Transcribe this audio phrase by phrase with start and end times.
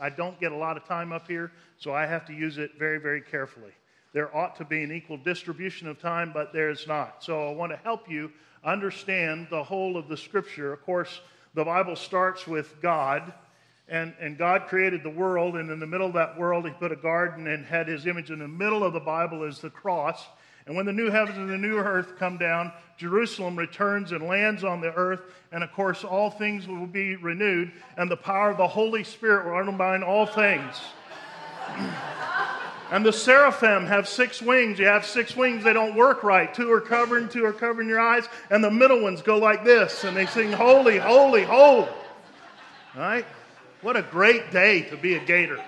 [0.00, 2.72] I don't get a lot of time up here, so I have to use it
[2.78, 3.72] very, very carefully.
[4.12, 7.22] There ought to be an equal distribution of time, but there's not.
[7.22, 8.32] So I want to help you
[8.64, 10.72] understand the whole of the scripture.
[10.72, 11.20] Of course,
[11.54, 13.32] the Bible starts with God,
[13.88, 16.92] and, and God created the world, and in the middle of that world, He put
[16.92, 18.30] a garden and had His image.
[18.30, 20.24] In the middle of the Bible is the cross.
[20.68, 24.64] And when the new heavens and the new earth come down, Jerusalem returns and lands
[24.64, 25.22] on the earth.
[25.50, 29.46] And of course, all things will be renewed, and the power of the Holy Spirit
[29.46, 30.74] will undermine all things.
[32.90, 34.78] and the seraphim have six wings.
[34.78, 36.52] You have six wings, they don't work right.
[36.52, 40.04] Two are covering, two are covering your eyes, and the middle ones go like this,
[40.04, 41.88] and they sing, Holy, Holy, Holy.
[41.88, 41.94] All
[42.94, 43.24] right?
[43.80, 45.64] What a great day to be a gator.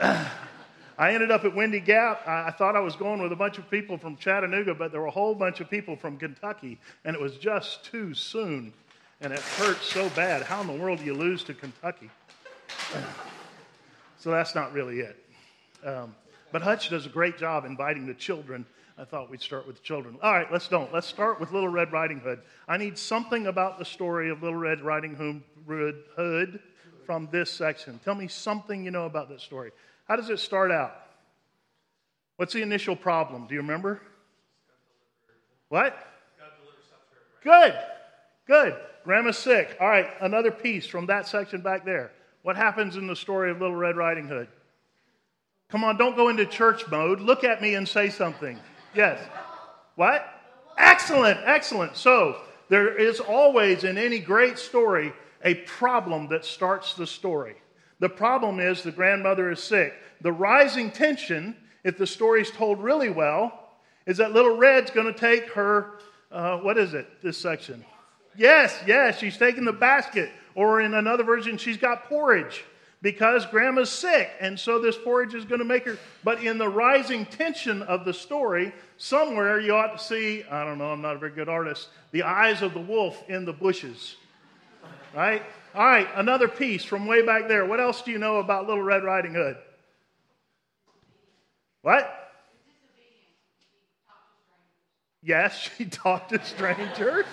[0.98, 2.26] I ended up at Windy Gap.
[2.26, 5.08] I, thought I was going with a bunch of people from Chattanooga, but there were
[5.08, 8.72] a whole bunch of people from Kentucky, and it was just too soon.
[9.20, 10.42] And it hurt so bad.
[10.42, 12.10] How in the world do you lose to Kentucky?
[14.18, 15.16] so that's not really it.
[15.84, 16.14] Um,
[16.52, 18.66] but Hutch does a great job inviting the children.
[18.98, 20.18] I thought we'd start with the children.
[20.22, 20.92] All right, let's don't.
[20.92, 22.40] Let's start with Little Red Riding Hood.
[22.66, 26.60] I need something about the story of Little Red Riding Hood
[27.04, 28.00] from this section.
[28.04, 29.72] Tell me something you know about this story.
[30.06, 30.94] How does it start out?
[32.36, 33.46] What's the initial problem?
[33.46, 34.00] Do you remember?
[35.68, 35.96] What?
[37.42, 37.74] Good.
[38.46, 38.76] Good.
[39.04, 39.76] Grandma's sick.
[39.80, 42.10] All right, another piece from that section back there.
[42.42, 44.48] What happens in the story of Little Red Riding Hood?
[45.68, 47.20] Come on, don't go into church mode.
[47.20, 48.58] Look at me and say something.
[48.94, 49.18] Yes.
[49.96, 50.28] What?
[50.78, 51.96] Excellent, excellent.
[51.96, 55.12] So, there is always in any great story
[55.44, 57.56] a problem that starts the story.
[57.98, 59.94] The problem is the grandmother is sick.
[60.20, 63.70] The rising tension, if the story's told really well,
[64.06, 65.98] is that little Red's going to take her,
[66.30, 67.84] uh, what is it, this section?
[68.36, 70.30] Yes, yes, she's taking the basket.
[70.54, 72.64] Or in another version, she's got porridge
[73.02, 74.30] because grandma's sick.
[74.40, 75.98] And so this porridge is going to make her.
[76.24, 80.78] But in the rising tension of the story, somewhere you ought to see, I don't
[80.78, 84.16] know, I'm not a very good artist, the eyes of the wolf in the bushes.
[85.14, 85.42] Right?
[85.76, 87.66] All right, another piece from way back there.
[87.66, 89.58] What else do you know about Little Red Riding Hood?
[91.82, 92.10] What?
[95.22, 97.26] Yes, she talked to strangers.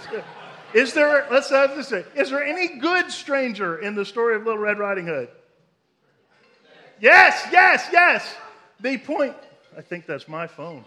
[0.74, 4.44] Is there, let's have this say, is there any good stranger in the story of
[4.44, 5.30] Little Red Riding Hood?
[7.00, 8.36] Yes, yes, yes.
[8.82, 9.36] The point,
[9.78, 10.84] I think that's my phone.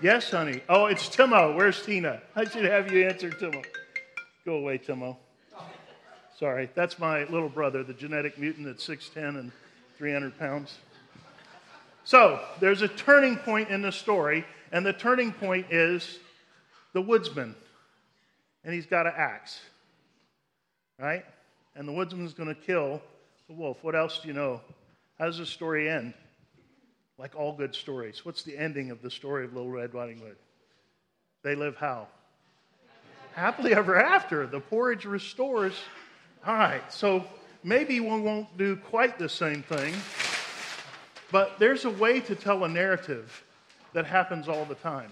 [0.00, 0.60] yes, honey.
[0.68, 1.56] Oh, it's Timo.
[1.56, 2.22] Where's Tina?
[2.36, 3.64] I should have you answer Timo.
[4.46, 5.16] Go away, Timo.
[6.38, 9.50] Sorry, that's my little brother, the genetic mutant at 6'10 and
[9.98, 10.78] 300 pounds.
[12.04, 16.20] So, there's a turning point in the story, and the turning point is
[16.92, 17.56] the woodsman,
[18.62, 19.58] and he's got an axe,
[20.96, 21.24] right?
[21.74, 23.02] And the woodsman's going to kill
[23.48, 23.82] the wolf.
[23.82, 24.60] What else do you know?
[25.18, 26.14] How does the story end?
[27.18, 28.24] Like all good stories.
[28.24, 30.36] What's the ending of the story of Little Red Riding Hood?
[31.42, 32.06] They live how?
[33.36, 34.46] Happily ever after.
[34.46, 35.74] The porridge restores.
[36.46, 37.22] All right, so
[37.62, 39.94] maybe we won't do quite the same thing,
[41.30, 43.44] but there's a way to tell a narrative
[43.92, 45.10] that happens all the time.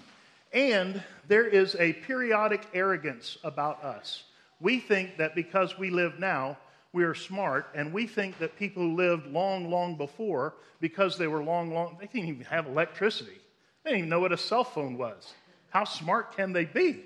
[0.55, 4.25] And there is a periodic arrogance about us.
[4.59, 6.57] We think that because we live now,
[6.95, 11.27] we are smart, and we think that people who lived long, long before, because they
[11.27, 13.39] were long, long, they didn't even have electricity.
[13.83, 15.35] They didn't even know what a cell phone was.
[15.71, 17.05] How smart can they be?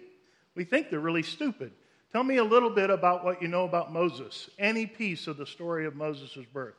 [0.58, 1.70] We think they're really stupid.
[2.10, 4.50] Tell me a little bit about what you know about Moses.
[4.58, 6.74] Any piece of the story of Moses' birth.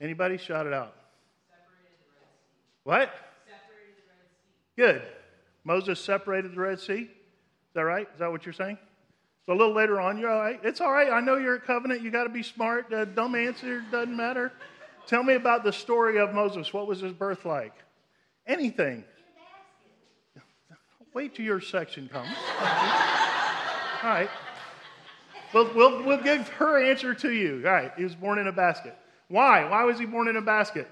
[0.00, 0.96] Anybody shout it out?
[2.82, 3.14] What?
[4.76, 5.00] Good.
[5.62, 7.02] Moses separated the Red Sea.
[7.02, 7.08] Is
[7.74, 8.08] that right?
[8.12, 8.78] Is that what you're saying?
[9.46, 10.58] So a little later on, you're all right.
[10.64, 11.12] It's all right.
[11.12, 12.02] I know you're a covenant.
[12.02, 12.92] You got to be smart.
[12.92, 14.50] Uh, dumb answer doesn't matter.
[15.06, 16.72] Tell me about the story of Moses.
[16.72, 17.74] What was his birth like?
[18.44, 19.04] Anything.
[21.14, 22.28] Wait till your section comes.
[24.02, 24.28] All right.
[25.52, 27.62] We'll, we'll, we'll give her answer to you.
[27.64, 27.92] All right.
[27.96, 28.96] He was born in a basket.
[29.28, 29.64] Why?
[29.68, 30.88] Why was he born in a basket?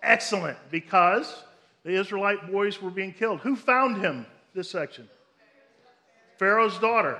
[0.00, 0.56] Excellent.
[0.70, 1.42] Because
[1.82, 3.40] the Israelite boys were being killed.
[3.40, 4.26] Who found him?
[4.54, 5.08] This section.
[6.38, 7.18] Pharaoh's daughter.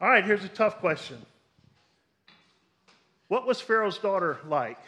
[0.00, 1.16] All right, here's a tough question.
[3.28, 4.78] What was Pharaoh's daughter like?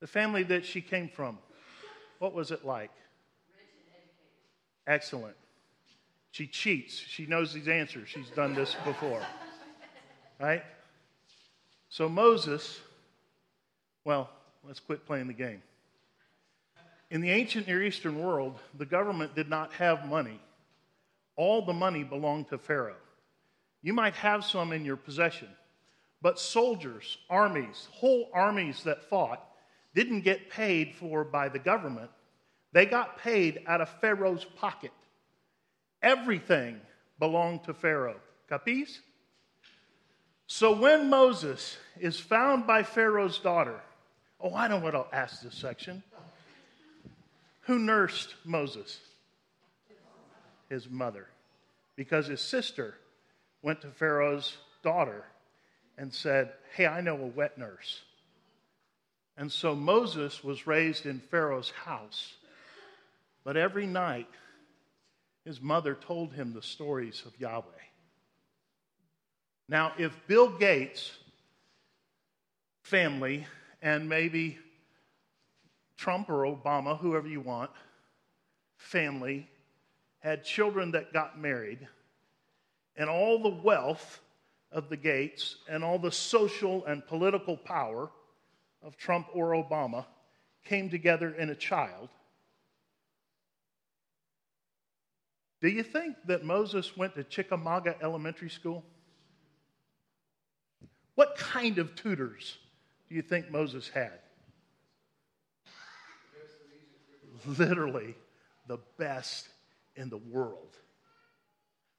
[0.00, 1.38] The family that she came from,
[2.18, 2.90] what was it like?
[4.90, 5.36] Excellent.
[6.32, 6.96] She cheats.
[6.96, 8.08] She knows these answers.
[8.08, 9.22] She's done this before.
[10.40, 10.64] Right?
[11.90, 12.80] So Moses,
[14.04, 14.28] well,
[14.66, 15.62] let's quit playing the game.
[17.12, 20.40] In the ancient Near Eastern world, the government did not have money.
[21.36, 22.96] All the money belonged to Pharaoh.
[23.82, 25.48] You might have some in your possession.
[26.20, 29.40] But soldiers, armies, whole armies that fought,
[29.94, 32.10] didn't get paid for by the government.
[32.72, 34.92] They got paid out of Pharaoh's pocket.
[36.02, 36.80] Everything
[37.18, 38.20] belonged to Pharaoh.
[38.48, 39.00] Capis?
[40.46, 43.80] So when Moses is found by Pharaoh's daughter,
[44.40, 46.02] oh, I know what I'll ask this section.
[47.62, 48.98] Who nursed Moses?
[50.68, 51.26] His mother.
[51.94, 52.94] Because his sister
[53.62, 55.24] went to Pharaoh's daughter
[55.98, 58.02] and said, Hey, I know a wet nurse.
[59.36, 62.34] And so Moses was raised in Pharaoh's house.
[63.44, 64.28] But every night,
[65.44, 67.64] his mother told him the stories of Yahweh.
[69.68, 71.16] Now, if Bill Gates'
[72.82, 73.46] family
[73.80, 74.58] and maybe
[75.96, 77.70] Trump or Obama, whoever you want,
[78.76, 79.48] family,
[80.18, 81.86] had children that got married,
[82.96, 84.20] and all the wealth
[84.72, 88.10] of the Gates and all the social and political power
[88.82, 90.04] of Trump or Obama
[90.64, 92.08] came together in a child,
[95.60, 98.84] do you think that Moses went to Chickamauga Elementary School?
[101.14, 102.56] What kind of tutors
[103.08, 104.18] do you think Moses had?
[107.46, 108.14] Literally
[108.66, 109.48] the best
[109.96, 110.76] in the world.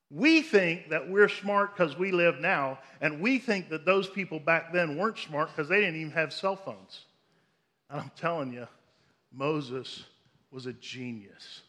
[0.10, 4.40] We think that we're smart because we live now, and we think that those people
[4.40, 7.06] back then weren't smart because they didn't even have cell phones.
[7.90, 8.68] And I'm telling you,
[9.32, 10.04] Moses
[10.52, 11.62] was a genius.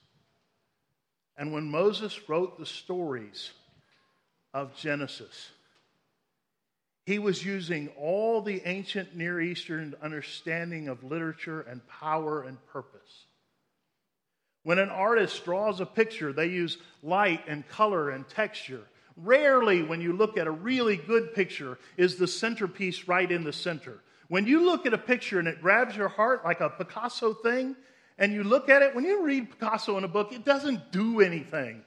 [1.37, 3.50] And when Moses wrote the stories
[4.52, 5.50] of Genesis,
[7.05, 13.26] he was using all the ancient Near Eastern understanding of literature and power and purpose.
[14.62, 18.82] When an artist draws a picture, they use light and color and texture.
[19.17, 23.52] Rarely, when you look at a really good picture, is the centerpiece right in the
[23.52, 23.99] center.
[24.28, 27.75] When you look at a picture and it grabs your heart like a Picasso thing,
[28.22, 31.20] and you look at it, when you read Picasso in a book, it doesn't do
[31.20, 31.82] anything.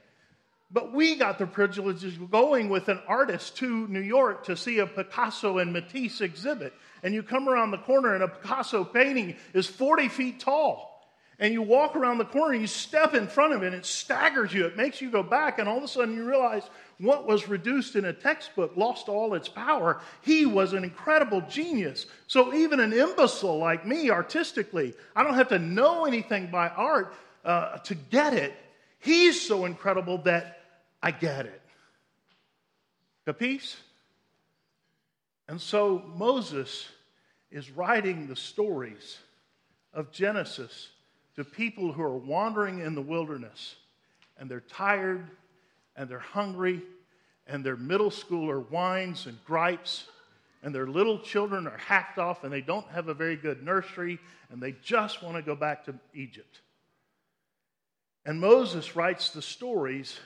[0.70, 4.80] But we got the privilege of going with an artist to New York to see
[4.80, 6.74] a Picasso and Matisse exhibit.
[7.02, 10.95] And you come around the corner and a Picasso painting is 40 feet tall
[11.38, 14.54] and you walk around the corner you step in front of it and it staggers
[14.54, 14.64] you.
[14.66, 16.62] It makes you go back, and all of a sudden you realize
[16.98, 20.00] what was reduced in a textbook lost all its power.
[20.22, 22.06] He was an incredible genius.
[22.26, 27.14] So even an imbecile like me, artistically, I don't have to know anything by art
[27.44, 28.54] uh, to get it.
[28.98, 30.60] He's so incredible that
[31.02, 31.60] I get it.
[33.26, 33.76] Capice?
[35.48, 36.88] And so Moses
[37.50, 39.18] is writing the stories
[39.92, 40.88] of Genesis
[41.36, 43.76] to people who are wandering in the wilderness
[44.38, 45.28] and they're tired
[45.94, 46.82] and they're hungry
[47.46, 50.06] and their middle schooler whines and gripes
[50.62, 54.18] and their little children are hacked off and they don't have a very good nursery
[54.50, 56.60] and they just want to go back to Egypt.
[58.24, 60.18] And Moses writes the stories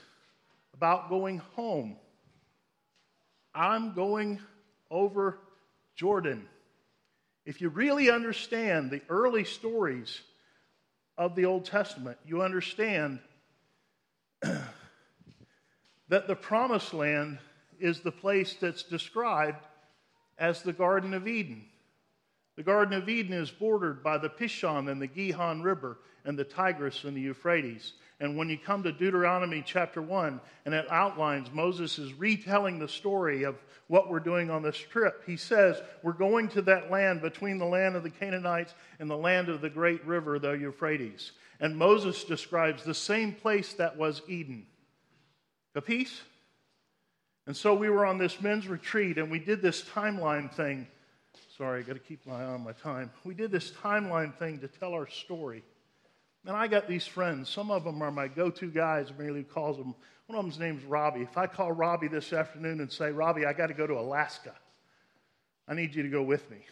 [0.75, 1.97] about going home.
[3.55, 4.39] I'm going
[4.91, 5.39] over
[5.97, 6.47] Jordan.
[7.45, 10.23] If you really understand the early stories
[11.21, 13.19] of the Old Testament, you understand
[14.43, 17.39] that the promised land
[17.79, 19.67] is the place that's described
[20.39, 21.67] as the Garden of Eden.
[22.61, 26.45] The Garden of Eden is bordered by the Pishon and the Gihon River and the
[26.45, 27.95] Tigris and the Euphrates.
[28.21, 32.87] And when you come to Deuteronomy chapter 1, and it outlines, Moses is retelling the
[32.87, 35.23] story of what we're doing on this trip.
[35.25, 39.17] He says, We're going to that land between the land of the Canaanites and the
[39.17, 41.33] land of the great river, the Euphrates.
[41.61, 44.67] And Moses describes the same place that was Eden.
[45.75, 46.21] A peace.
[47.47, 50.89] And so we were on this men's retreat and we did this timeline thing.
[51.61, 53.11] Sorry, I got to keep my eye on my time.
[53.23, 55.63] We did this timeline thing to tell our story.
[56.47, 57.51] And I got these friends.
[57.51, 59.13] Some of them are my go to guys.
[59.19, 59.95] Mary calls them.
[60.27, 61.21] One of them's name's Robbie.
[61.21, 64.55] If I call Robbie this afternoon and say, Robbie, I got to go to Alaska,
[65.69, 66.65] I need you to go with me.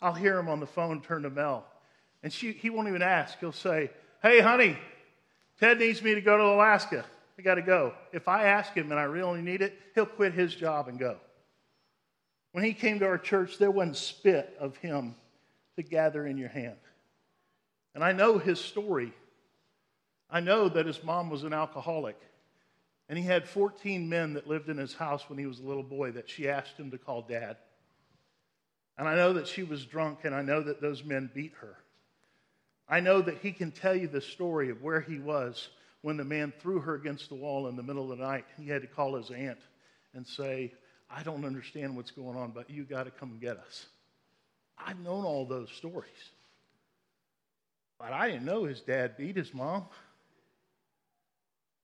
[0.00, 1.66] I'll hear him on the phone turn to Mel.
[2.22, 3.40] And she, he won't even ask.
[3.40, 3.90] He'll say,
[4.22, 4.78] Hey, honey,
[5.58, 7.04] Ted needs me to go to Alaska.
[7.36, 7.94] I got to go.
[8.12, 11.16] If I ask him and I really need it, he'll quit his job and go.
[12.54, 15.16] When he came to our church, there wasn't spit of him
[15.74, 16.76] to gather in your hand.
[17.96, 19.12] And I know his story.
[20.30, 22.16] I know that his mom was an alcoholic.
[23.08, 25.82] And he had 14 men that lived in his house when he was a little
[25.82, 27.56] boy that she asked him to call dad.
[28.96, 31.78] And I know that she was drunk, and I know that those men beat her.
[32.88, 35.70] I know that he can tell you the story of where he was
[36.02, 38.44] when the man threw her against the wall in the middle of the night.
[38.56, 39.58] He had to call his aunt
[40.14, 40.72] and say,
[41.10, 43.86] I don't understand what's going on, but you got to come get us.
[44.78, 46.10] I've known all those stories.
[47.98, 49.84] But I didn't know his dad beat his mom.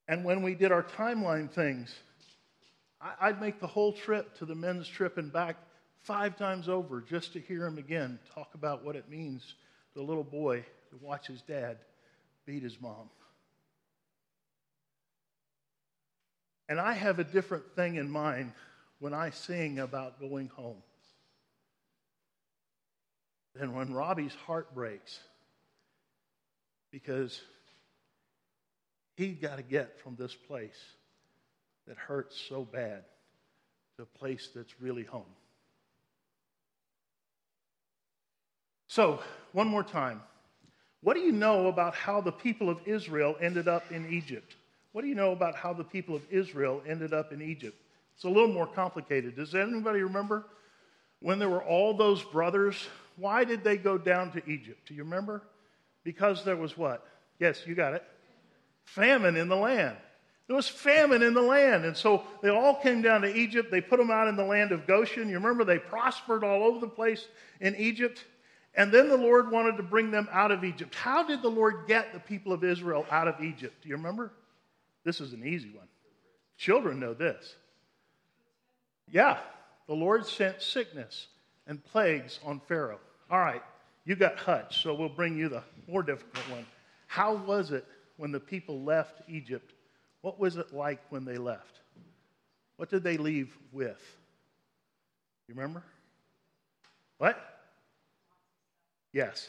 [0.08, 1.94] And when we did our timeline things,
[3.00, 5.56] I'd make the whole trip to the men's trip and back
[6.02, 9.54] five times over just to hear him again talk about what it means
[9.94, 11.78] to a little boy to watch his dad
[12.44, 13.08] beat his mom.
[16.68, 18.52] And I have a different thing in mind
[19.00, 20.82] when I sing about going home
[23.58, 25.18] And when Robbie's heart breaks
[26.92, 27.40] because
[29.16, 30.78] he's got to get from this place
[31.86, 33.04] that hurts so bad
[33.96, 35.24] to a place that's really home.
[38.86, 39.20] So,
[39.52, 40.20] one more time.
[41.02, 44.54] What do you know about how the people of Israel ended up in Egypt?
[44.92, 47.76] What do you know about how the people of Israel ended up in Egypt?
[48.20, 49.34] It's a little more complicated.
[49.34, 50.44] Does anybody remember
[51.20, 52.76] when there were all those brothers?
[53.16, 54.88] Why did they go down to Egypt?
[54.88, 55.40] Do you remember?
[56.04, 57.02] Because there was what?
[57.38, 58.04] Yes, you got it
[58.84, 59.96] famine in the land.
[60.48, 61.86] There was famine in the land.
[61.86, 63.70] And so they all came down to Egypt.
[63.70, 65.30] They put them out in the land of Goshen.
[65.30, 67.26] You remember they prospered all over the place
[67.58, 68.22] in Egypt.
[68.74, 70.94] And then the Lord wanted to bring them out of Egypt.
[70.94, 73.80] How did the Lord get the people of Israel out of Egypt?
[73.82, 74.30] Do you remember?
[75.06, 75.88] This is an easy one.
[76.58, 77.54] Children know this.
[79.10, 79.38] Yeah,
[79.86, 81.28] the Lord sent sickness
[81.66, 83.00] and plagues on Pharaoh.
[83.30, 83.62] All right,
[84.04, 86.66] you got Hutch, so we'll bring you the more difficult one.
[87.06, 87.84] How was it
[88.16, 89.72] when the people left Egypt,
[90.20, 91.80] what was it like when they left?
[92.76, 94.00] What did they leave with?
[95.48, 95.82] You remember?
[97.18, 97.38] What?
[99.12, 99.48] Yes.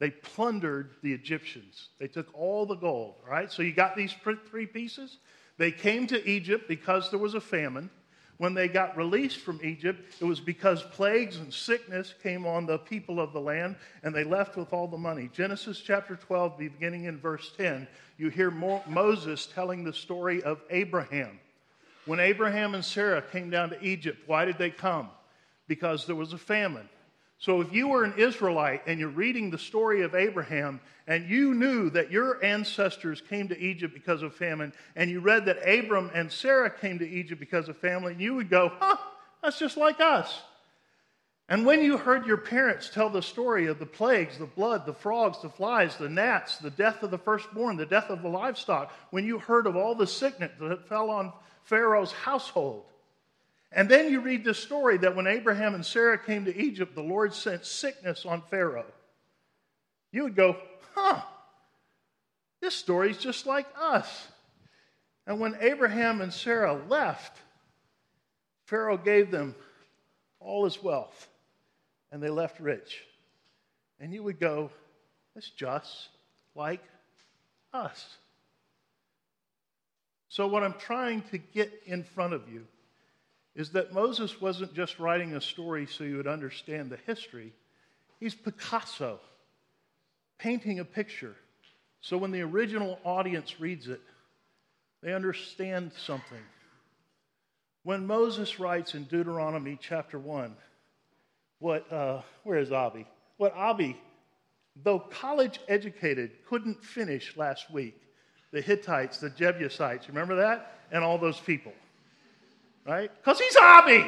[0.00, 1.88] They plundered the Egyptians.
[1.98, 3.50] They took all the gold, right?
[3.50, 4.14] So you got these
[4.50, 5.18] three pieces.
[5.56, 7.90] They came to Egypt because there was a famine.
[8.38, 12.78] When they got released from Egypt, it was because plagues and sickness came on the
[12.78, 15.30] people of the land, and they left with all the money.
[15.32, 17.86] Genesis chapter 12, beginning in verse 10,
[18.18, 21.38] you hear Moses telling the story of Abraham.
[22.06, 25.10] When Abraham and Sarah came down to Egypt, why did they come?
[25.68, 26.88] Because there was a famine.
[27.38, 31.54] So if you were an Israelite and you're reading the story of Abraham and you
[31.54, 36.10] knew that your ancestors came to Egypt because of famine, and you read that Abram
[36.14, 38.96] and Sarah came to Egypt because of famine, you would go, huh,
[39.42, 40.40] that's just like us.
[41.48, 44.94] And when you heard your parents tell the story of the plagues, the blood, the
[44.94, 48.90] frogs, the flies, the gnats, the death of the firstborn, the death of the livestock,
[49.10, 52.84] when you heard of all the sickness that fell on Pharaoh's household,
[53.74, 57.02] and then you read this story that when Abraham and Sarah came to Egypt, the
[57.02, 58.86] Lord sent sickness on Pharaoh.
[60.12, 60.56] You would go,
[60.94, 61.20] huh,
[62.60, 64.28] this story's just like us.
[65.26, 67.36] And when Abraham and Sarah left,
[68.66, 69.56] Pharaoh gave them
[70.38, 71.28] all his wealth,
[72.12, 73.02] and they left rich.
[73.98, 74.70] And you would go,
[75.34, 76.08] it's just
[76.54, 76.82] like
[77.72, 78.16] us.
[80.28, 82.66] So, what I'm trying to get in front of you
[83.54, 87.52] is that Moses wasn't just writing a story so you would understand the history,
[88.18, 89.20] he's Picasso,
[90.38, 91.36] painting a picture.
[92.00, 94.00] So when the original audience reads it,
[95.02, 96.42] they understand something.
[97.84, 100.56] When Moses writes in Deuteronomy chapter 1,
[101.60, 103.06] what, uh, where is Abby?
[103.36, 104.00] What Abby,
[104.82, 108.00] though college educated, couldn't finish last week.
[108.52, 110.78] The Hittites, the Jebusites, remember that?
[110.90, 111.72] And all those people
[112.86, 113.10] right?
[113.16, 114.04] Because he's Abby.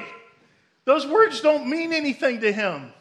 [0.85, 2.93] Those words don't mean anything to him.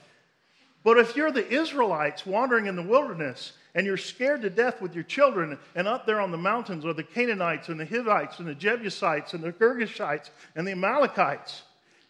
[0.84, 4.94] But if you're the Israelites wandering in the wilderness and you're scared to death with
[4.94, 8.48] your children, and up there on the mountains are the Canaanites and the Hittites and
[8.48, 11.64] the Jebusites and the Girgashites and the Amalekites,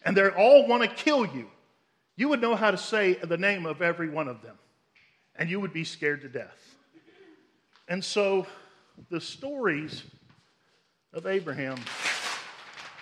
[0.04, 1.50] and they all want to kill you,
[2.16, 4.56] you would know how to say the name of every one of them,
[5.34, 6.76] and you would be scared to death.
[7.88, 8.46] And so
[9.10, 10.02] the stories
[11.12, 11.78] of Abraham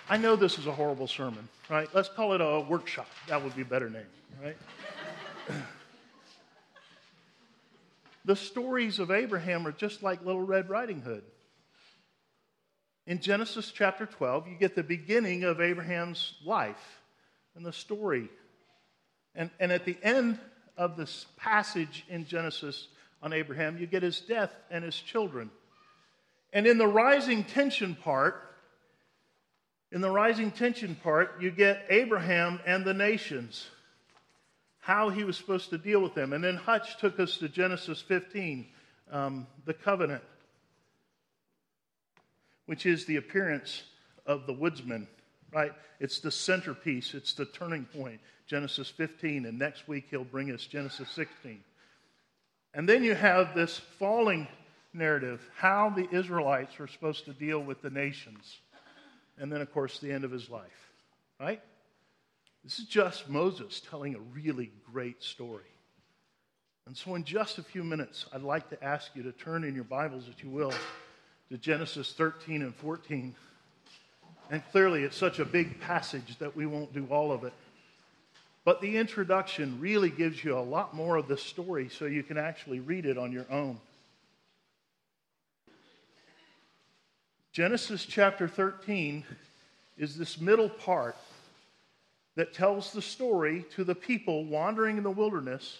[0.07, 1.89] I know this is a horrible sermon, right?
[1.91, 3.07] Let's call it a workshop.
[3.27, 4.05] That would be a better name,
[4.43, 4.57] right?
[8.25, 11.23] the stories of Abraham are just like Little Red Riding Hood.
[13.07, 17.01] In Genesis chapter 12, you get the beginning of Abraham's life
[17.55, 18.29] and the story.
[19.33, 20.39] And, and at the end
[20.77, 22.89] of this passage in Genesis
[23.23, 25.49] on Abraham, you get his death and his children.
[26.53, 28.44] And in the rising tension part,
[29.91, 33.67] in the rising tension part, you get Abraham and the nations,
[34.79, 36.33] how he was supposed to deal with them.
[36.33, 38.67] And then Hutch took us to Genesis 15,
[39.11, 40.23] um, the covenant,
[42.65, 43.83] which is the appearance
[44.25, 45.07] of the woodsman,
[45.53, 45.71] right?
[45.99, 48.19] It's the centerpiece, it's the turning point.
[48.47, 51.63] Genesis 15, and next week he'll bring us Genesis 16.
[52.73, 54.47] And then you have this falling
[54.93, 58.59] narrative, how the Israelites were supposed to deal with the nations.
[59.37, 60.91] And then, of course, the end of his life,
[61.39, 61.61] right?
[62.63, 65.63] This is just Moses telling a really great story.
[66.87, 69.75] And so, in just a few minutes, I'd like to ask you to turn in
[69.75, 70.73] your Bibles, if you will,
[71.49, 73.35] to Genesis 13 and 14.
[74.51, 77.53] And clearly, it's such a big passage that we won't do all of it.
[78.63, 82.37] But the introduction really gives you a lot more of the story so you can
[82.37, 83.79] actually read it on your own.
[87.55, 89.23] Genesis chapter 13
[89.97, 91.15] is this middle part
[92.35, 95.79] that tells the story to the people wandering in the wilderness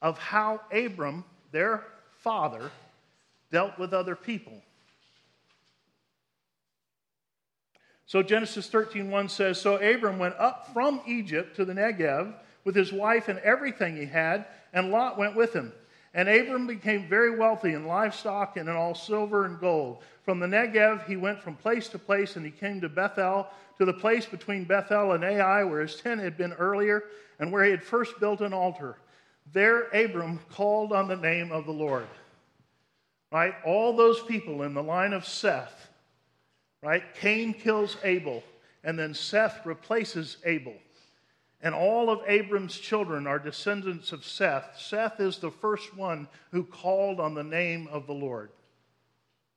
[0.00, 1.82] of how Abram, their
[2.18, 2.70] father,
[3.50, 4.62] dealt with other people.
[8.06, 12.92] So Genesis 13:1 says, "So Abram went up from Egypt to the Negev with his
[12.92, 15.72] wife and everything he had, and Lot went with him.
[16.16, 20.02] And Abram became very wealthy in livestock and in all silver and gold.
[20.24, 23.46] From the Negev, he went from place to place, and he came to Bethel,
[23.76, 27.04] to the place between Bethel and Ai, where his tent had been earlier,
[27.38, 28.96] and where he had first built an altar.
[29.52, 32.06] There, Abram called on the name of the Lord.
[33.30, 33.54] Right?
[33.66, 35.90] All those people in the line of Seth,
[36.82, 37.02] right?
[37.20, 38.42] Cain kills Abel,
[38.82, 40.76] and then Seth replaces Abel.
[41.62, 44.78] And all of Abram's children are descendants of Seth.
[44.78, 48.50] Seth is the first one who called on the name of the Lord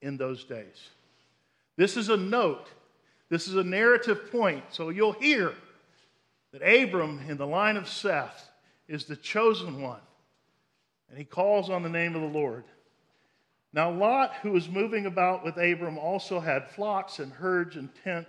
[0.02, 0.90] in those days.
[1.76, 2.68] This is a note,
[3.30, 4.64] this is a narrative point.
[4.70, 5.54] So you'll hear
[6.52, 8.50] that Abram, in the line of Seth,
[8.88, 10.02] is the chosen one.
[11.10, 12.64] And he calls on the name of the Lord.
[13.72, 18.28] Now, Lot, who was moving about with Abram, also had flocks and herds and tent,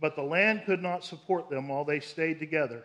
[0.00, 2.84] but the land could not support them while they stayed together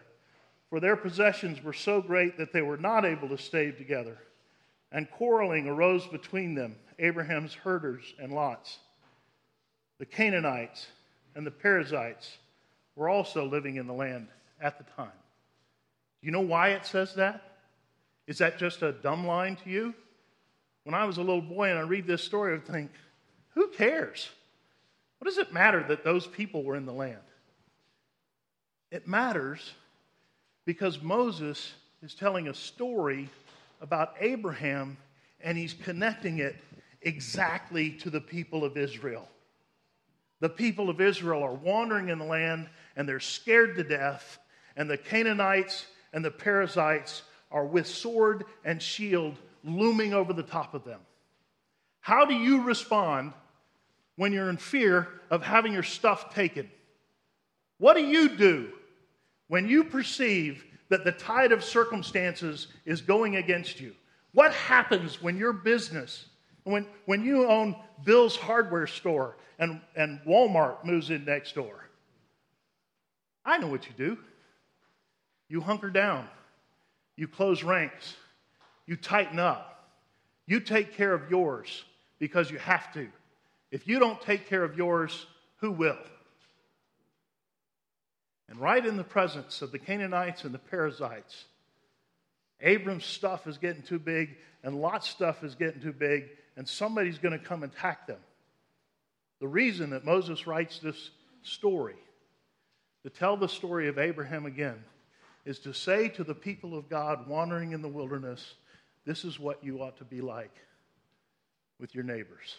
[0.70, 4.18] for their possessions were so great that they were not able to stay together.
[4.92, 8.78] And quarreling arose between them, Abraham's herders and Lot's.
[10.00, 10.88] The Canaanites
[11.36, 12.38] and the Perizzites
[12.96, 14.28] were also living in the land
[14.62, 15.12] at the time.
[16.22, 17.42] Do you know why it says that?
[18.28, 19.94] Is that just a dumb line to you?
[20.84, 22.92] When I was a little boy and I read this story, I would think,
[23.54, 24.30] who cares?
[25.18, 27.18] What does it matter that those people were in the land?
[28.92, 29.74] It matters
[30.66, 33.30] because Moses is telling a story
[33.82, 34.98] about Abraham
[35.42, 36.56] and he's connecting it
[37.02, 39.28] exactly to the people of Israel.
[40.42, 44.40] The people of Israel are wandering in the land and they're scared to death,
[44.76, 50.74] and the Canaanites and the Perizzites are with sword and shield looming over the top
[50.74, 51.00] of them.
[52.02, 53.34] How do you respond
[54.16, 56.70] when you're in fear of having your stuff taken?
[57.78, 58.70] What do you do
[59.50, 63.94] when you perceive that the tide of circumstances is going against you?
[64.32, 66.26] What happens when your business,
[66.64, 71.90] when, when you own Bill's hardware store and, and Walmart moves in next door?
[73.44, 74.18] I know what you do.
[75.48, 76.28] You hunker down,
[77.16, 78.16] you close ranks,
[78.86, 79.90] you tighten up,
[80.46, 81.84] you take care of yours
[82.20, 83.08] because you have to.
[83.72, 85.26] If you don't take care of yours,
[85.58, 85.98] who will?
[88.50, 91.46] And right in the presence of the Canaanites and the Perizzites,
[92.62, 96.26] Abram's stuff is getting too big, and Lot's stuff is getting too big,
[96.58, 98.20] and somebody's going to come and attack them.
[99.40, 101.12] The reason that Moses writes this
[101.44, 101.96] story,
[103.04, 104.84] to tell the story of Abraham again,
[105.46, 108.56] is to say to the people of God wandering in the wilderness,
[109.06, 110.54] this is what you ought to be like
[111.80, 112.58] with your neighbors.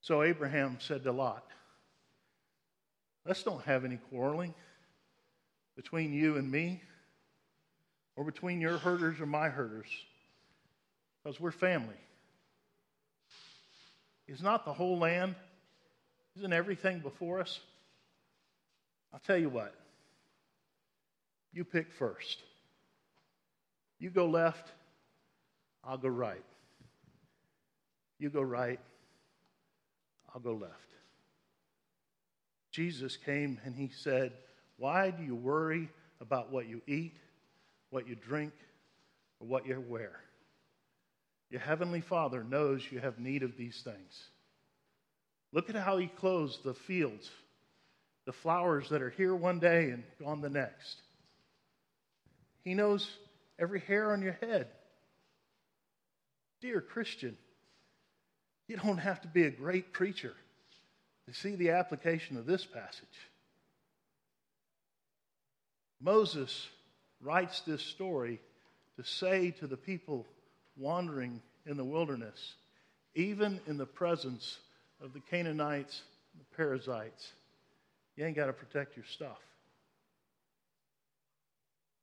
[0.00, 1.44] So Abraham said to Lot,
[3.28, 4.54] Let's don't have any quarreling
[5.76, 6.80] between you and me
[8.16, 9.86] or between your herders or my herders
[11.22, 12.00] because we're family.
[14.28, 15.34] Is not the whole land?
[16.38, 17.60] Isn't everything before us?
[19.12, 19.74] I'll tell you what.
[21.52, 22.38] You pick first.
[23.98, 24.72] You go left,
[25.84, 26.44] I'll go right.
[28.18, 28.80] You go right,
[30.34, 30.72] I'll go left.
[32.78, 34.30] Jesus came and he said,
[34.76, 35.88] Why do you worry
[36.20, 37.16] about what you eat,
[37.90, 38.52] what you drink,
[39.40, 40.12] or what you wear?
[41.50, 44.30] Your heavenly Father knows you have need of these things.
[45.52, 47.28] Look at how he clothes the fields,
[48.26, 51.02] the flowers that are here one day and gone the next.
[52.62, 53.10] He knows
[53.58, 54.68] every hair on your head.
[56.60, 57.36] Dear Christian,
[58.68, 60.34] you don't have to be a great preacher
[61.28, 63.28] to see the application of this passage.
[66.00, 66.68] Moses
[67.20, 68.40] writes this story
[68.96, 70.26] to say to the people
[70.78, 72.54] wandering in the wilderness,
[73.14, 74.58] even in the presence
[75.02, 76.00] of the Canaanites
[76.38, 77.32] the Perizzites,
[78.16, 79.38] you ain't got to protect your stuff.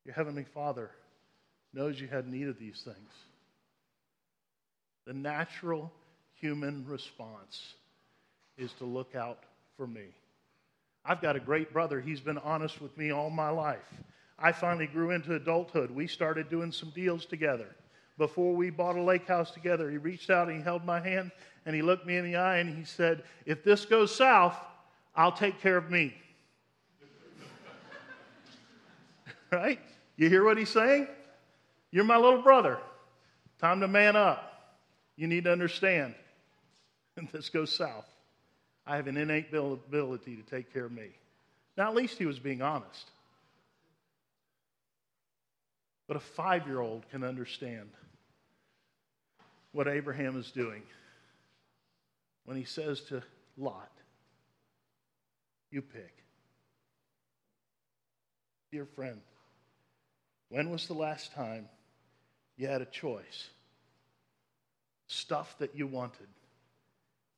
[0.06, 0.92] Your Heavenly Father
[1.74, 3.12] knows you had need of these things.
[5.08, 5.92] The natural
[6.36, 7.74] human response
[8.58, 9.44] is to look out
[9.78, 10.06] for me.
[11.04, 12.02] I've got a great brother.
[12.02, 13.94] He's been honest with me all my life.
[14.40, 15.92] I finally grew into adulthood.
[15.92, 17.68] We started doing some deals together.
[18.18, 21.32] Before we bought a lake house together, he reached out and he held my hand
[21.66, 24.58] and he looked me in the eye and he said, If this goes south,
[25.16, 26.14] I'll take care of me.
[29.52, 29.80] right?
[30.18, 31.08] You hear what he's saying?
[31.92, 32.80] You're my little brother.
[33.60, 34.76] Time to man up.
[35.16, 36.16] You need to understand.
[37.18, 38.06] And this goes south.
[38.88, 41.10] I have an innate ability to take care of me.
[41.78, 43.10] Now, at least he was being honest.
[46.08, 47.90] But a five year old can understand
[49.72, 50.84] what Abraham is doing
[52.46, 53.24] when he says to
[53.58, 53.92] Lot,
[55.72, 56.14] You pick.
[58.72, 59.20] Dear friend,
[60.50, 61.68] when was the last time
[62.56, 63.50] you had a choice?
[65.08, 66.28] Stuff that you wanted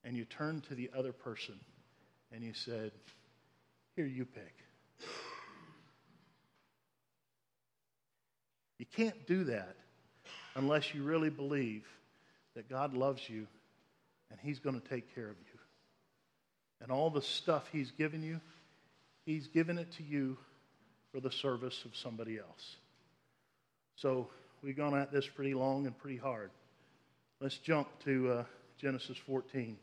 [0.07, 1.59] and you turned to the other person
[2.33, 2.91] and you said,
[3.97, 4.55] Here, you pick.
[8.79, 9.75] You can't do that
[10.55, 11.83] unless you really believe
[12.55, 13.47] that God loves you
[14.31, 15.59] and He's going to take care of you.
[16.81, 18.39] And all the stuff He's given you,
[19.25, 20.37] He's given it to you
[21.11, 22.77] for the service of somebody else.
[23.97, 24.29] So
[24.63, 26.51] we've gone at this pretty long and pretty hard.
[27.41, 28.43] Let's jump to uh,
[28.79, 29.77] Genesis 14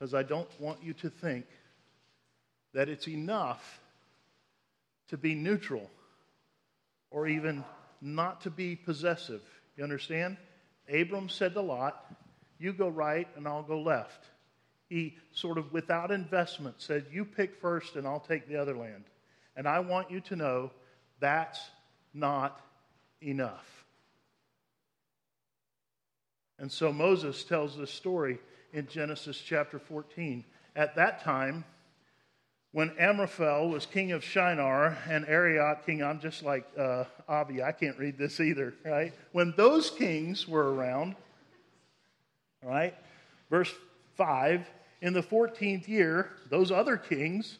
[0.00, 1.44] because I don't want you to think
[2.72, 3.80] that it's enough
[5.08, 5.90] to be neutral
[7.10, 7.64] or even
[8.00, 9.42] not to be possessive.
[9.76, 10.38] You understand?
[10.90, 12.02] Abram said to Lot,
[12.58, 14.24] You go right and I'll go left.
[14.88, 19.04] He sort of, without investment, said, You pick first and I'll take the other land.
[19.54, 20.70] And I want you to know
[21.18, 21.60] that's
[22.14, 22.58] not
[23.20, 23.84] enough.
[26.58, 28.38] And so Moses tells this story
[28.72, 30.44] in Genesis chapter 14.
[30.76, 31.64] At that time,
[32.72, 37.72] when Amraphel was king of Shinar and Arioch king, I'm just like uh, Avi, I
[37.72, 39.12] can't read this either, right?
[39.32, 41.16] When those kings were around,
[42.62, 42.94] right?
[43.50, 43.72] Verse
[44.16, 44.68] 5
[45.02, 47.58] In the 14th year, those other kings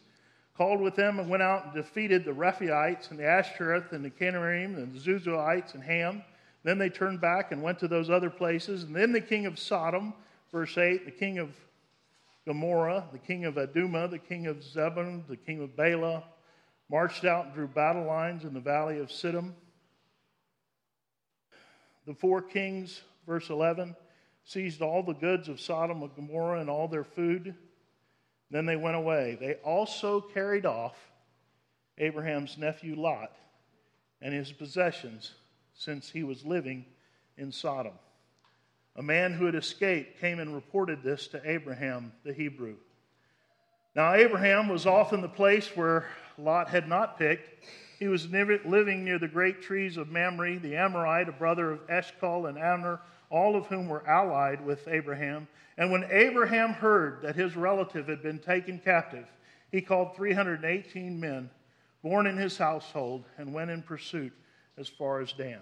[0.57, 4.09] called with them and went out and defeated the Rephaites and the Ashtoreth and the
[4.09, 6.23] Canaanite and the Zuzites and Ham.
[6.63, 8.83] Then they turned back and went to those other places.
[8.83, 10.13] And then the king of Sodom
[10.51, 11.55] Verse 8 the king of
[12.45, 16.23] Gomorrah, the king of Admah, the king of Zebulun, the king of Bela,
[16.89, 19.53] marched out and drew battle lines in the valley of Siddim.
[22.05, 23.95] The four kings, verse 11,
[24.43, 27.55] seized all the goods of Sodom and Gomorrah and all their food.
[28.49, 29.37] Then they went away.
[29.39, 30.97] They also carried off
[31.97, 33.35] Abraham's nephew Lot
[34.21, 35.31] and his possessions,
[35.73, 36.85] since he was living
[37.37, 37.93] in Sodom.
[38.95, 42.75] A man who had escaped came and reported this to Abraham the Hebrew.
[43.95, 46.05] Now, Abraham was off in the place where
[46.37, 47.65] Lot had not picked.
[47.99, 52.47] He was living near the great trees of Mamre, the Amorite, a brother of Eshcol
[52.47, 52.99] and Aner,
[53.29, 55.47] all of whom were allied with Abraham.
[55.77, 59.27] And when Abraham heard that his relative had been taken captive,
[59.71, 61.49] he called 318 men
[62.01, 64.33] born in his household and went in pursuit
[64.77, 65.61] as far as Dan.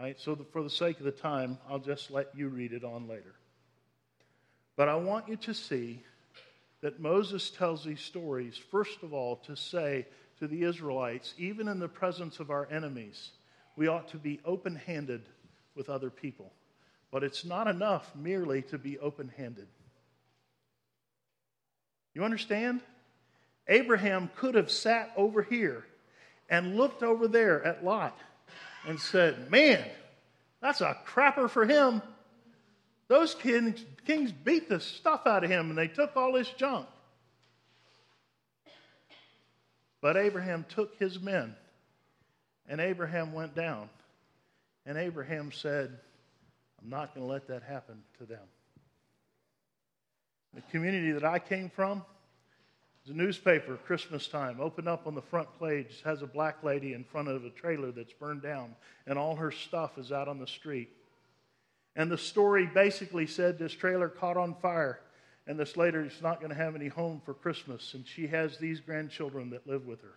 [0.00, 0.18] Right?
[0.18, 3.06] So, the, for the sake of the time, I'll just let you read it on
[3.06, 3.34] later.
[4.74, 6.02] But I want you to see
[6.80, 10.06] that Moses tells these stories, first of all, to say
[10.38, 13.32] to the Israelites, even in the presence of our enemies,
[13.76, 15.20] we ought to be open handed
[15.74, 16.50] with other people.
[17.10, 19.66] But it's not enough merely to be open handed.
[22.14, 22.80] You understand?
[23.68, 25.84] Abraham could have sat over here
[26.48, 28.18] and looked over there at Lot
[28.86, 29.84] and said, Man,
[30.60, 32.02] that's a crapper for him.
[33.08, 36.86] Those kings, kings beat the stuff out of him and they took all his junk.
[40.00, 41.54] But Abraham took his men
[42.68, 43.90] and Abraham went down.
[44.86, 45.98] And Abraham said,
[46.80, 48.46] I'm not going to let that happen to them.
[50.54, 52.02] The community that I came from,
[53.06, 57.04] the newspaper, Christmas time, opened up on the front page, has a black lady in
[57.04, 58.74] front of a trailer that's burned down,
[59.06, 60.90] and all her stuff is out on the street.
[61.96, 65.00] And the story basically said this trailer caught on fire,
[65.46, 68.80] and this is not going to have any home for Christmas, and she has these
[68.80, 70.14] grandchildren that live with her.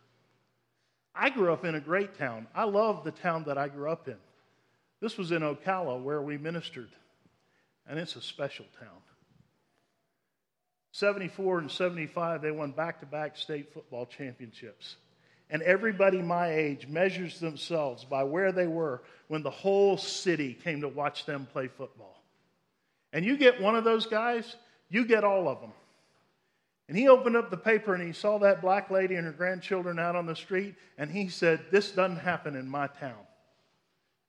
[1.16, 2.48] I grew up in a great town.
[2.54, 4.18] I love the town that I grew up in.
[5.00, 6.92] This was in Ocala where we ministered,
[7.88, 9.02] and it's a special town.
[11.04, 14.96] 74 and 75, they won back to back state football championships.
[15.50, 20.80] And everybody my age measures themselves by where they were when the whole city came
[20.80, 22.24] to watch them play football.
[23.12, 24.56] And you get one of those guys,
[24.90, 25.74] you get all of them.
[26.88, 30.00] And he opened up the paper and he saw that black lady and her grandchildren
[30.00, 33.20] out on the street, and he said, This doesn't happen in my town.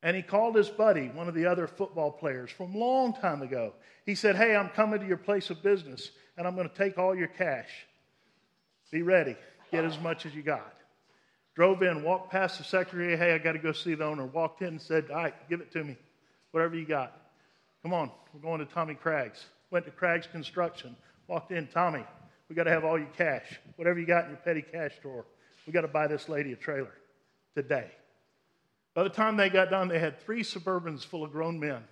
[0.05, 3.41] And he called his buddy, one of the other football players from a long time
[3.41, 3.73] ago.
[4.05, 6.99] He said, Hey, I'm coming to your place of business, and I'm going to take
[6.99, 7.71] all your cash.
[8.93, 9.35] Be ready.
[9.73, 10.73] Get as much as you got.
[11.57, 13.17] Drove in, walked past the secretary.
[13.17, 14.25] Hey, I got to go see the owner.
[14.25, 15.97] Walked in and said, All right, give it to me.
[16.53, 17.21] Whatever you got.
[17.83, 19.47] Come on, we're going to Tommy Craggs.
[19.73, 20.95] Went to Craggs Construction.
[21.27, 22.05] Walked in, Tommy,
[22.49, 23.59] we got to have all your cash.
[23.75, 25.25] Whatever you got in your petty cash drawer.
[25.67, 26.93] We got to buy this lady a trailer
[27.57, 27.91] today.
[28.95, 31.83] By the time they got done, they had three Suburbans full of grown men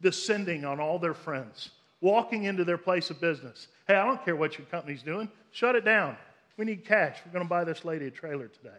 [0.00, 1.70] descending on all their friends,
[2.00, 3.68] walking into their place of business.
[3.86, 5.28] Hey, I don't care what your company's doing.
[5.50, 6.16] Shut it down.
[6.56, 7.18] We need cash.
[7.24, 8.70] We're going to buy this lady a trailer today.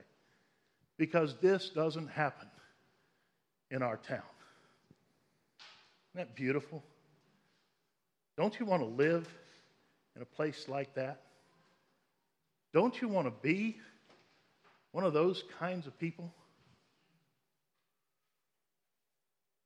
[0.97, 2.47] Because this doesn't happen
[3.71, 4.21] in our town.
[6.13, 6.83] Isn't that beautiful?
[8.37, 9.27] Don't you want to live
[10.15, 11.21] in a place like that?
[12.73, 13.77] Don't you want to be
[14.91, 16.33] one of those kinds of people?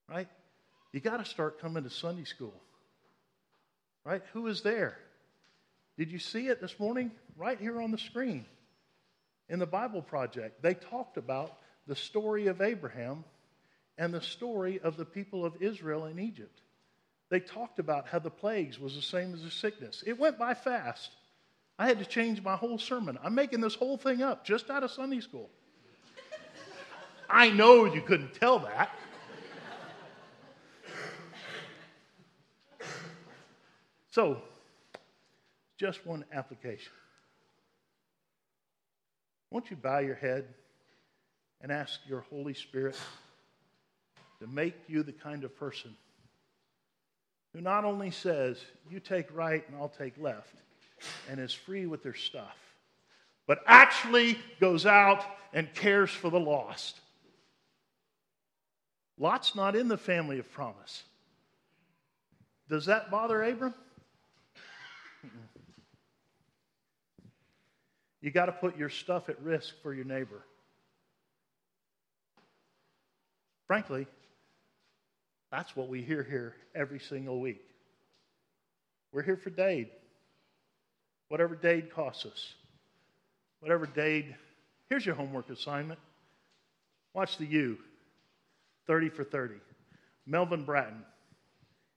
[0.09, 0.27] Right?
[0.93, 2.53] You got to start coming to Sunday school.
[4.05, 4.21] Right?
[4.33, 4.97] Who is there?
[5.97, 7.11] Did you see it this morning?
[7.35, 8.45] Right here on the screen.
[9.49, 13.23] In the Bible Project, they talked about the story of Abraham
[13.97, 16.61] and the story of the people of Israel in Egypt.
[17.29, 20.03] They talked about how the plagues was the same as the sickness.
[20.05, 21.11] It went by fast.
[21.79, 23.17] I had to change my whole sermon.
[23.23, 25.49] I'm making this whole thing up just out of Sunday school.
[27.29, 28.89] I know you couldn't tell that.
[34.17, 34.41] So,
[35.77, 36.91] just one application.
[39.51, 40.45] Won't you bow your head
[41.61, 42.95] and ask your Holy Spirit
[44.39, 45.95] to make you the kind of person
[47.53, 48.57] who not only says,
[48.89, 50.55] You take right and I'll take left,
[51.29, 52.57] and is free with their stuff,
[53.45, 56.99] but actually goes out and cares for the lost.
[59.19, 61.03] Lot's not in the family of promise.
[62.67, 63.75] Does that bother Abram?
[68.21, 70.43] You got to put your stuff at risk for your neighbor.
[73.67, 74.07] Frankly,
[75.51, 77.61] that's what we hear here every single week.
[79.11, 79.89] We're here for Dade.
[81.29, 82.53] Whatever Dade costs us.
[83.59, 84.35] Whatever Dade.
[84.89, 85.99] Here's your homework assignment.
[87.13, 87.77] Watch the U.
[88.87, 89.55] 30 for 30.
[90.25, 91.03] Melvin Bratton.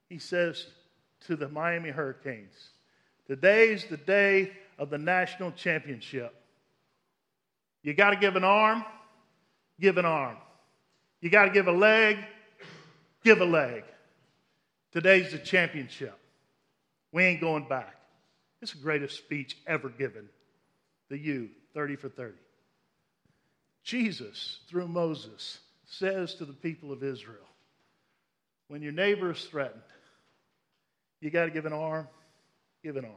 [0.09, 0.65] He says
[1.27, 2.71] to the Miami Hurricanes,
[3.31, 6.35] Today's the day of the national championship.
[7.81, 8.83] You got to give an arm,
[9.79, 10.35] give an arm.
[11.21, 12.17] You got to give a leg,
[13.23, 13.85] give a leg.
[14.91, 16.13] Today's the championship.
[17.13, 17.95] We ain't going back.
[18.61, 20.27] It's the greatest speech ever given.
[21.07, 22.33] The U, 30 for 30.
[23.81, 27.47] Jesus, through Moses, says to the people of Israel
[28.67, 29.83] when your neighbor is threatened,
[31.21, 32.09] you got to give an arm,
[32.83, 33.13] give an arm.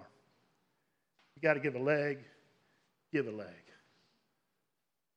[1.36, 2.18] You got to give a leg,
[3.12, 3.48] give a leg.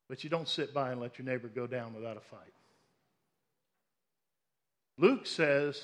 [0.08, 2.52] But you don't sit by and let your neighbor go down without a fight.
[4.96, 5.80] Luke says,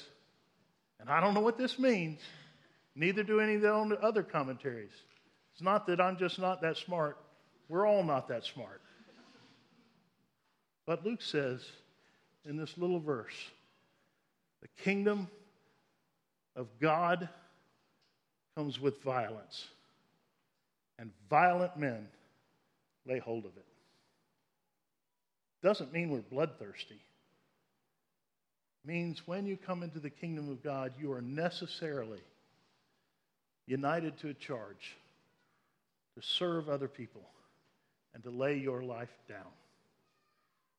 [0.98, 2.20] and I don't know what this means,
[2.94, 4.92] neither do any of the other commentaries.
[5.52, 7.18] It's not that I'm just not that smart.
[7.68, 8.80] We're all not that smart.
[10.86, 11.62] But Luke says
[12.44, 13.34] in this little verse,
[14.62, 15.28] the kingdom
[16.56, 17.28] of God
[18.56, 19.68] comes with violence,
[20.98, 22.06] and violent men
[23.06, 23.64] lay hold of it.
[25.62, 27.00] Doesn't mean we're bloodthirsty.
[28.84, 32.20] Means when you come into the kingdom of God, you are necessarily
[33.66, 34.96] united to a charge
[36.16, 37.22] to serve other people
[38.12, 39.52] and to lay your life down.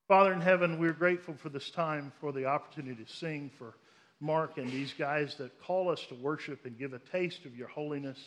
[0.08, 3.74] Father in heaven, we're grateful for this time, for the opportunity to sing, for
[4.20, 7.68] Mark and these guys that call us to worship and give a taste of your
[7.68, 8.18] holiness.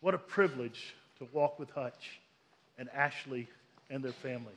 [0.00, 2.20] What a privilege to walk with Hutch
[2.78, 3.48] and Ashley
[3.88, 4.52] and their family.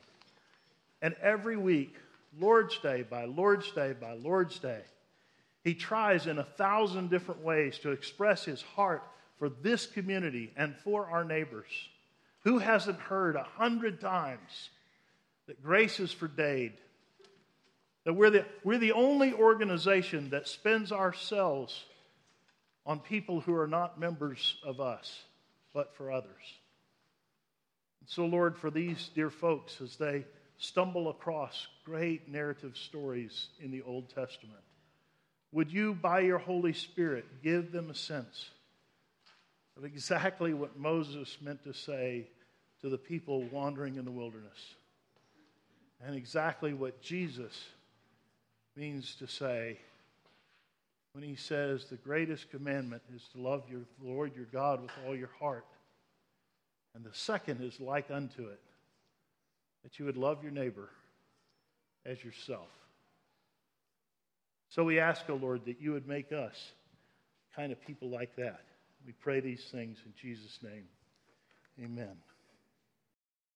[1.00, 1.94] And every week,
[2.38, 4.82] Lord's Day by Lord's Day by Lord's Day,
[5.64, 9.02] he tries in a thousand different ways to express his heart
[9.38, 11.70] for this community and for our neighbors.
[12.44, 14.70] Who hasn't heard a hundred times
[15.46, 16.74] that grace is for Dade?
[18.08, 21.84] That we're the, we're the only organization that spends ourselves
[22.86, 25.24] on people who are not members of us,
[25.74, 26.32] but for others.
[28.00, 30.24] And so, Lord, for these dear folks as they
[30.56, 34.62] stumble across great narrative stories in the Old Testament,
[35.52, 38.48] would you, by your Holy Spirit, give them a sense
[39.76, 42.26] of exactly what Moses meant to say
[42.80, 44.76] to the people wandering in the wilderness,
[46.02, 47.52] and exactly what Jesus
[48.78, 49.76] means to say
[51.12, 55.16] when he says the greatest commandment is to love your Lord your God with all
[55.16, 55.66] your heart.
[56.94, 58.60] And the second is like unto it,
[59.82, 60.88] that you would love your neighbor
[62.06, 62.68] as yourself.
[64.68, 66.72] So we ask, O oh Lord, that you would make us
[67.56, 68.60] kind of people like that.
[69.04, 70.84] We pray these things in Jesus' name.
[71.82, 72.16] Amen.